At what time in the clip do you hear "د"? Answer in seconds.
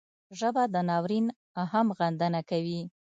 0.73-0.75